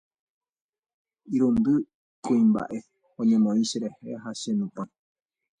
Irundy 1.35 1.73
kuimbaʼe 2.23 2.77
oñemoĩ 3.19 3.61
cherehe 3.69 4.09
ha 4.23 4.29
chenupã. 4.39 4.83